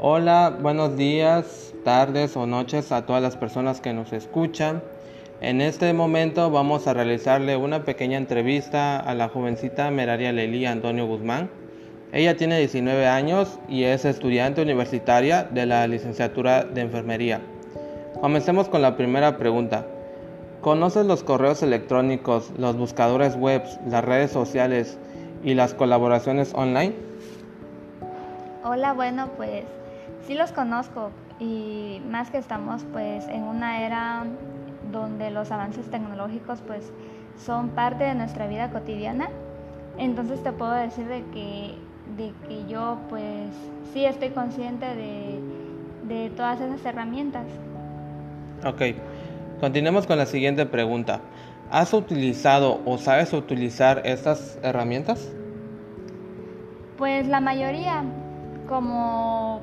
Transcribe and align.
Hola, 0.00 0.56
buenos 0.60 0.96
días, 0.96 1.74
tardes 1.82 2.36
o 2.36 2.46
noches 2.46 2.92
a 2.92 3.04
todas 3.04 3.20
las 3.20 3.36
personas 3.36 3.80
que 3.80 3.92
nos 3.92 4.12
escuchan. 4.12 4.80
En 5.40 5.60
este 5.60 5.92
momento 5.92 6.52
vamos 6.52 6.86
a 6.86 6.94
realizarle 6.94 7.56
una 7.56 7.82
pequeña 7.82 8.16
entrevista 8.16 9.00
a 9.00 9.12
la 9.16 9.28
jovencita 9.28 9.90
Meraria 9.90 10.30
Lely 10.30 10.66
Antonio 10.66 11.04
Guzmán. 11.08 11.50
Ella 12.12 12.36
tiene 12.36 12.60
19 12.60 13.08
años 13.08 13.58
y 13.68 13.82
es 13.82 14.04
estudiante 14.04 14.62
universitaria 14.62 15.42
de 15.42 15.66
la 15.66 15.84
licenciatura 15.88 16.62
de 16.62 16.82
enfermería. 16.82 17.40
Comencemos 18.20 18.68
con 18.68 18.82
la 18.82 18.96
primera 18.96 19.36
pregunta. 19.36 19.84
¿Conoces 20.60 21.06
los 21.06 21.24
correos 21.24 21.64
electrónicos, 21.64 22.52
los 22.56 22.76
buscadores 22.76 23.34
web, 23.34 23.64
las 23.88 24.04
redes 24.04 24.30
sociales 24.30 24.96
y 25.42 25.54
las 25.54 25.74
colaboraciones 25.74 26.54
online? 26.54 26.94
Hola, 28.62 28.92
bueno, 28.92 29.30
pues 29.36 29.64
sí 30.26 30.34
los 30.34 30.52
conozco 30.52 31.10
y 31.38 32.00
más 32.08 32.30
que 32.30 32.38
estamos 32.38 32.84
pues 32.92 33.26
en 33.28 33.42
una 33.44 33.84
era 33.84 34.24
donde 34.92 35.30
los 35.30 35.50
avances 35.50 35.90
tecnológicos 35.90 36.60
pues 36.66 36.92
son 37.36 37.70
parte 37.70 38.04
de 38.04 38.14
nuestra 38.14 38.46
vida 38.46 38.70
cotidiana. 38.70 39.28
Entonces 39.98 40.42
te 40.42 40.52
puedo 40.52 40.72
decir 40.72 41.06
de 41.06 41.24
que, 41.32 41.74
de 42.16 42.32
que 42.46 42.66
yo 42.66 42.98
pues 43.08 43.50
sí 43.92 44.04
estoy 44.04 44.30
consciente 44.30 44.86
de, 44.86 45.40
de 46.08 46.30
todas 46.30 46.60
esas 46.60 46.84
herramientas. 46.84 47.46
Ok. 48.64 48.82
Continuemos 49.60 50.06
con 50.06 50.18
la 50.18 50.26
siguiente 50.26 50.66
pregunta. 50.66 51.20
¿Has 51.70 51.92
utilizado 51.92 52.80
o 52.84 52.96
sabes 52.96 53.32
utilizar 53.32 54.02
estas 54.04 54.58
herramientas? 54.62 55.30
Pues 56.96 57.28
la 57.28 57.40
mayoría, 57.40 58.04
como 58.68 59.60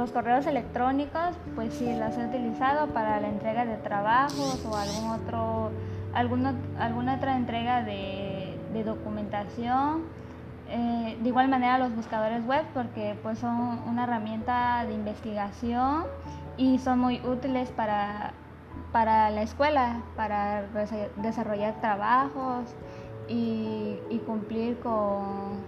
los 0.00 0.12
correos 0.12 0.46
electrónicos, 0.46 1.36
pues 1.54 1.74
sí, 1.74 1.94
las 1.94 2.16
he 2.16 2.24
utilizado 2.24 2.88
para 2.88 3.20
la 3.20 3.28
entrega 3.28 3.66
de 3.66 3.76
trabajos 3.76 4.64
o 4.64 4.74
algún 4.74 5.10
otro, 5.10 5.70
alguna, 6.14 6.54
alguna 6.78 7.16
otra 7.16 7.36
entrega 7.36 7.82
de, 7.82 8.56
documentación. 8.84 10.04
Eh, 10.68 11.18
de 11.20 11.28
igual 11.28 11.48
manera 11.48 11.78
los 11.78 11.94
buscadores 11.94 12.46
web 12.46 12.64
porque 12.72 13.18
pues 13.22 13.40
son 13.40 13.80
una 13.88 14.04
herramienta 14.04 14.84
de 14.86 14.94
investigación 14.94 16.04
y 16.56 16.78
son 16.78 17.00
muy 17.00 17.20
útiles 17.26 17.70
para 17.70 18.32
para 18.92 19.30
la 19.30 19.42
escuela, 19.42 20.02
para 20.16 20.64
desarrollar 21.16 21.80
trabajos 21.80 22.74
y, 23.28 23.98
cumplir 24.26 24.78
con, 24.80 25.60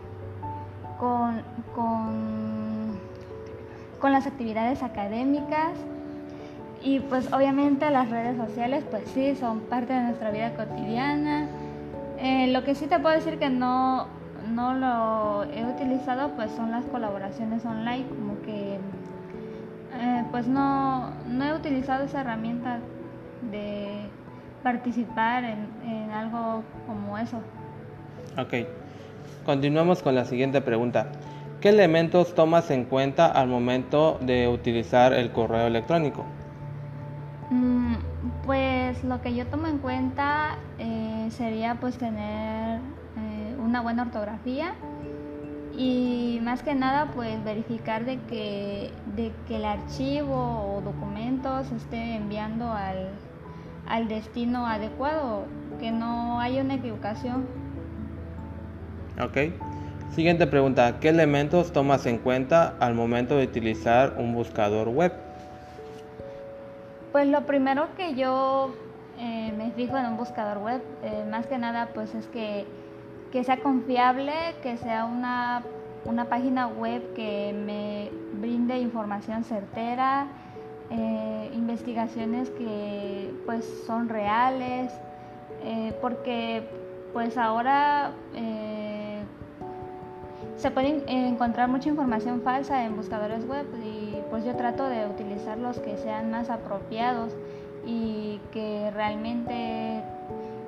con, 0.98 1.42
las 4.10 4.26
actividades 4.26 4.82
académicas. 4.82 5.72
Y 6.82 6.98
pues 6.98 7.32
obviamente 7.32 7.88
las 7.90 8.10
redes 8.10 8.36
sociales 8.36 8.82
pues 8.90 9.04
sí 9.14 9.36
son 9.36 9.60
parte 9.60 9.92
de 9.92 10.00
nuestra 10.00 10.32
vida 10.32 10.54
cotidiana. 10.54 11.46
Eh, 12.18 12.48
lo 12.48 12.64
que 12.64 12.74
sí 12.74 12.86
te 12.86 12.98
puedo 12.98 13.14
decir 13.14 13.38
que 13.38 13.50
no, 13.50 14.08
no 14.52 14.74
lo 14.74 15.44
he 15.44 15.64
utilizado 15.64 16.30
pues 16.30 16.50
son 16.52 16.72
las 16.72 16.84
colaboraciones 16.86 17.64
online, 17.64 18.06
como 18.08 18.40
que 18.42 18.78
eh, 20.00 20.24
pues 20.30 20.48
no, 20.48 21.10
no 21.28 21.44
he 21.44 21.54
utilizado 21.54 22.04
esa 22.04 22.22
herramienta 22.22 22.78
de 23.50 24.08
participar 24.62 25.44
en, 25.44 26.10
algo 26.12 26.62
como 26.86 27.18
eso. 27.18 27.38
Ok. 28.38 28.66
Continuamos 29.44 30.02
con 30.02 30.14
la 30.14 30.24
siguiente 30.24 30.60
pregunta. 30.60 31.06
¿Qué 31.62 31.68
elementos 31.68 32.34
tomas 32.34 32.72
en 32.72 32.86
cuenta 32.86 33.26
al 33.26 33.46
momento 33.46 34.18
de 34.20 34.48
utilizar 34.48 35.12
el 35.12 35.30
correo 35.30 35.68
electrónico? 35.68 36.24
Mm, 37.50 37.94
pues 38.44 39.04
lo 39.04 39.22
que 39.22 39.32
yo 39.36 39.46
tomo 39.46 39.68
en 39.68 39.78
cuenta 39.78 40.56
eh, 40.80 41.28
sería 41.30 41.76
pues 41.76 41.98
tener 41.98 42.80
eh, 43.16 43.54
una 43.64 43.80
buena 43.80 44.02
ortografía 44.02 44.74
y 45.72 46.40
más 46.42 46.64
que 46.64 46.74
nada 46.74 47.12
pues 47.14 47.44
verificar 47.44 48.04
de 48.06 48.18
que, 48.22 48.90
de 49.14 49.32
que 49.46 49.58
el 49.58 49.64
archivo 49.64 50.74
o 50.74 50.80
documento 50.80 51.62
se 51.62 51.76
esté 51.76 52.16
enviando 52.16 52.72
al, 52.72 53.10
al 53.86 54.08
destino 54.08 54.66
adecuado, 54.66 55.46
que 55.78 55.92
no 55.92 56.40
haya 56.40 56.60
una 56.60 56.74
equivocación. 56.74 57.46
Ok. 59.22 59.71
Siguiente 60.14 60.46
pregunta, 60.46 61.00
¿qué 61.00 61.08
elementos 61.08 61.72
tomas 61.72 62.04
en 62.04 62.18
cuenta 62.18 62.74
al 62.80 62.94
momento 62.94 63.38
de 63.38 63.44
utilizar 63.44 64.16
un 64.18 64.34
buscador 64.34 64.90
web? 64.90 65.10
Pues 67.12 67.26
lo 67.28 67.46
primero 67.46 67.86
que 67.96 68.14
yo 68.14 68.74
eh, 69.18 69.54
me 69.56 69.70
fijo 69.70 69.96
en 69.96 70.04
un 70.04 70.18
buscador 70.18 70.58
web, 70.58 70.82
eh, 71.02 71.24
más 71.30 71.46
que 71.46 71.56
nada, 71.56 71.88
pues 71.94 72.14
es 72.14 72.26
que, 72.26 72.66
que 73.32 73.42
sea 73.42 73.60
confiable, 73.60 74.34
que 74.62 74.76
sea 74.76 75.06
una, 75.06 75.62
una 76.04 76.26
página 76.26 76.66
web 76.66 77.14
que 77.14 77.54
me 77.54 78.10
brinde 78.38 78.76
información 78.80 79.44
certera, 79.44 80.26
eh, 80.90 81.50
investigaciones 81.54 82.50
que 82.50 83.30
pues 83.46 83.64
son 83.86 84.10
reales, 84.10 84.92
porque 86.02 86.68
pues 87.14 87.38
ahora 87.38 88.10
se 90.56 90.70
puede 90.70 91.02
encontrar 91.06 91.68
mucha 91.68 91.88
información 91.88 92.42
falsa 92.42 92.84
en 92.84 92.96
buscadores 92.96 93.46
web 93.46 93.66
y 93.84 94.16
pues 94.30 94.44
yo 94.44 94.54
trato 94.54 94.88
de 94.88 95.06
utilizar 95.06 95.58
los 95.58 95.78
que 95.78 95.96
sean 95.96 96.30
más 96.30 96.50
apropiados 96.50 97.34
y 97.86 98.40
que 98.52 98.90
realmente 98.92 100.02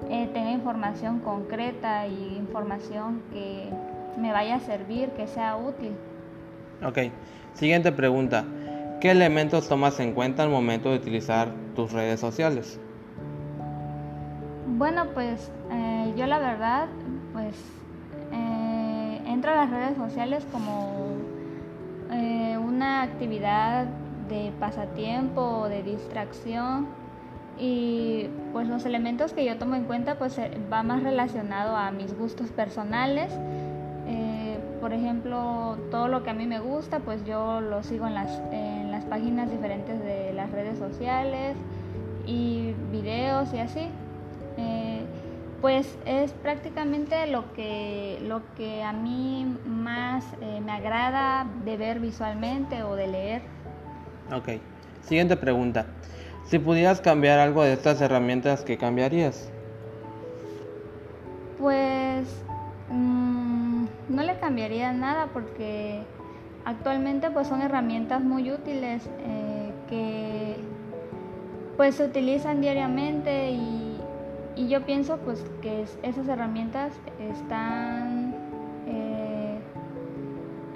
tenga 0.09 0.51
información 0.51 1.21
concreta 1.21 2.07
y 2.07 2.37
información 2.37 3.23
que 3.33 3.69
me 4.19 4.33
vaya 4.33 4.57
a 4.57 4.61
servir, 4.61 5.11
que 5.11 5.27
sea 5.27 5.57
útil. 5.57 5.93
Ok, 6.85 6.99
siguiente 7.55 7.93
pregunta. 7.93 8.45
¿Qué 9.01 9.11
elementos 9.11 9.69
tomas 9.69 10.01
en 10.01 10.13
cuenta 10.13 10.43
al 10.43 10.51
momento 10.51 10.91
de 10.91 10.97
utilizar 10.97 11.49
tus 11.75 11.93
redes 11.93 12.21
sociales? 12.21 12.81
Bueno, 14.67 15.07
pues 15.15 15.51
eh, 15.71 16.15
yo 16.17 16.27
la 16.27 16.39
verdad, 16.39 16.89
pues 17.33 17.55
eh, 19.45 19.51
entro 19.51 19.53
a 19.53 19.57
las 19.57 19.71
redes 19.71 19.97
sociales 19.97 20.47
como 20.51 21.17
eh, 22.11 22.57
una 22.59 23.03
actividad 23.03 23.87
de 24.29 24.53
pasatiempo 24.59 25.41
o 25.41 25.69
de 25.69 25.83
distracción 25.83 26.87
y 27.59 28.29
pues 28.53 28.69
los 28.69 28.85
elementos 28.85 29.33
que 29.33 29.45
yo 29.45 29.57
tomo 29.59 29.77
en 29.77 29.85
cuenta 29.85 30.17
pues 30.19 30.39
va 30.73 30.83
más 30.83 31.03
relacionado 31.03 31.77
a 31.77 31.91
mis 31.91 32.17
gustos 32.17 32.51
personales 32.51 33.33
por 34.85 34.93
ejemplo, 34.93 35.79
todo 35.91 36.09
lo 36.09 36.23
que 36.23 36.29
a 36.29 36.35
mí 36.35 36.47
me 36.47 36.61
gusta, 36.61 36.99
pues 36.99 37.25
yo 37.25 37.63
lo 37.63 37.83
sigo 37.83 38.07
en 38.07 38.13
las, 38.13 38.39
en 38.53 38.91
las 38.91 39.07
páginas 39.07 39.51
diferentes 39.51 39.99
de 40.05 40.35
las 40.35 40.51
redes 40.51 40.79
sociales 40.79 41.57
y 42.27 42.75
videos 42.93 43.49
y 43.55 43.61
así. 43.61 43.89
Eh, 44.59 45.07
pues 45.65 45.97
es 46.05 46.33
prácticamente 46.33 47.27
lo 47.27 47.55
que, 47.55 48.19
lo 48.21 48.43
que 48.55 48.83
a 48.83 48.93
mí 48.93 49.47
más 49.65 50.23
eh, 50.43 50.61
me 50.63 50.73
agrada 50.73 51.47
de 51.65 51.79
ver 51.79 52.01
visualmente 52.01 52.83
o 52.83 52.95
de 52.97 53.07
leer. 53.07 53.43
Ok. 54.31 54.61
Siguiente 55.01 55.39
pregunta. 55.39 55.87
Si 56.45 56.59
pudieras 56.59 57.01
cambiar 57.01 57.39
algo 57.39 57.63
de 57.63 57.73
estas 57.73 57.99
herramientas, 58.03 58.61
¿qué 58.61 58.77
cambiarías? 58.77 59.51
Pues... 61.59 62.29
Mm, 62.91 63.87
no 64.11 64.23
le 64.23 64.37
cambiaría 64.37 64.93
nada 64.93 65.31
porque 65.33 66.03
actualmente 66.67 67.31
pues 67.31 67.49
son 67.49 67.63
herramientas 67.63 68.23
muy 68.23 68.53
útiles 68.53 69.09
eh, 69.21 69.73
que 69.89 70.57
pues 71.79 71.95
se 71.95 72.05
utilizan 72.05 72.61
diariamente 72.61 73.53
y, 73.53 73.84
yo 74.57 74.85
pienso 74.87 75.19
pues 75.19 75.45
que 75.63 75.85
esas 76.03 76.29
herramientas 76.29 76.93
están 77.19 78.35
eh, 78.87 79.59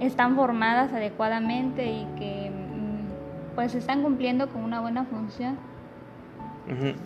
están 0.01 0.37
formadas 0.37 0.93
adecuadamente 0.93 1.87
y 1.87 2.07
que 2.19 2.51
mm, 2.51 3.55
pues 3.55 3.75
están 3.75 4.03
cumpliendo 4.03 4.49
con 4.49 4.63
una 4.63 4.81
buena 4.81 5.05
función. 5.05 5.57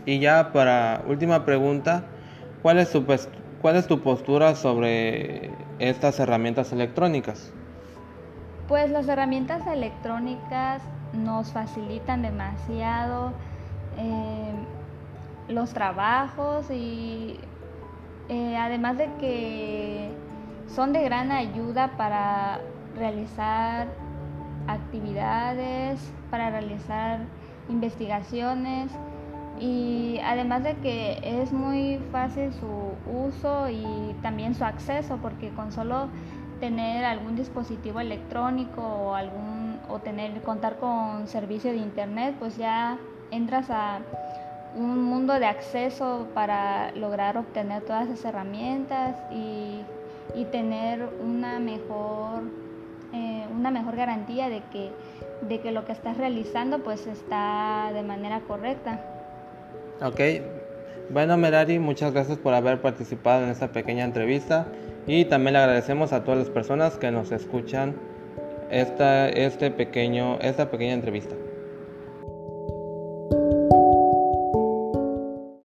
Y 0.06 0.18
ya 0.18 0.50
para 0.52 1.02
última 1.06 1.44
pregunta, 1.44 2.02
¿cuál 2.62 2.78
es 2.80 2.90
tu, 2.90 3.06
cuál 3.60 3.76
es 3.76 3.86
tu 3.86 4.00
postura 4.00 4.56
sobre 4.56 5.50
estas 5.78 6.18
herramientas 6.18 6.72
electrónicas? 6.72 7.52
Pues 8.66 8.90
las 8.90 9.06
herramientas 9.06 9.64
electrónicas 9.68 10.82
nos 11.12 11.52
facilitan 11.52 12.22
demasiado 12.22 13.32
eh, 13.98 14.52
los 15.48 15.72
trabajos 15.72 16.70
y 16.70 17.40
eh, 18.28 18.56
además 18.56 18.98
de 18.98 19.08
que 19.18 20.10
son 20.66 20.92
de 20.92 21.02
gran 21.02 21.32
ayuda 21.32 21.96
para 21.96 22.60
realizar 22.94 23.88
actividades, 24.68 26.12
para 26.30 26.50
realizar 26.50 27.20
investigaciones 27.68 28.90
y 29.60 30.18
además 30.24 30.62
de 30.62 30.74
que 30.76 31.18
es 31.22 31.52
muy 31.52 31.98
fácil 32.10 32.52
su 32.52 32.94
uso 33.06 33.68
y 33.68 34.16
también 34.22 34.54
su 34.54 34.64
acceso 34.64 35.18
porque 35.20 35.50
con 35.50 35.72
solo 35.72 36.08
tener 36.60 37.04
algún 37.04 37.36
dispositivo 37.36 38.00
electrónico 38.00 38.82
o 38.82 39.14
algún 39.14 39.80
o 39.88 39.98
tener 39.98 40.40
contar 40.42 40.78
con 40.78 41.26
servicio 41.26 41.70
de 41.70 41.78
internet 41.78 42.36
pues 42.38 42.56
ya 42.56 42.98
entras 43.30 43.68
a 43.70 44.00
un 44.74 45.02
mundo 45.04 45.38
de 45.38 45.46
acceso 45.46 46.28
para 46.34 46.92
lograr 46.92 47.36
obtener 47.36 47.82
todas 47.82 48.08
esas 48.08 48.24
herramientas 48.24 49.16
y, 49.30 49.80
y 50.34 50.44
tener 50.46 51.08
una 51.22 51.58
mejor 51.58 52.42
eh, 53.12 53.44
una 53.54 53.70
mejor 53.70 53.96
garantía 53.96 54.48
de 54.48 54.62
que 54.72 54.90
de 55.42 55.60
que 55.60 55.72
lo 55.72 55.84
que 55.84 55.92
estás 55.92 56.16
realizando 56.16 56.78
pues 56.78 57.06
está 57.06 57.90
de 57.92 58.02
manera 58.02 58.40
correcta 58.40 59.00
Ok, 60.00 60.20
bueno 61.10 61.36
Merari, 61.36 61.78
muchas 61.78 62.12
gracias 62.12 62.38
por 62.38 62.54
haber 62.54 62.80
participado 62.80 63.44
en 63.44 63.50
esta 63.50 63.68
pequeña 63.68 64.04
entrevista 64.04 64.66
y 65.06 65.24
también 65.26 65.54
le 65.54 65.58
agradecemos 65.60 66.12
a 66.12 66.24
todas 66.24 66.38
las 66.38 66.50
personas 66.50 66.96
que 66.96 67.10
nos 67.10 67.30
escuchan 67.32 67.94
esta, 68.70 69.28
este 69.28 69.70
pequeño, 69.70 70.38
esta 70.40 70.70
pequeña 70.70 70.94
entrevista. 70.94 71.34